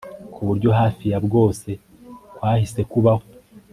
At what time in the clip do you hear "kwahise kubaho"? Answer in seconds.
2.35-3.23